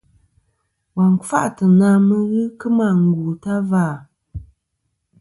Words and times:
Wa 0.95 1.05
n-kfâʼtɨ̀ 1.13 1.67
na 1.79 1.89
mɨ 2.07 2.15
n-ghɨ 2.23 2.41
kɨmɨ 2.59 2.83
àngù 2.91 3.21
ta 3.43 3.53
va 3.69 3.81
à? 3.93 3.95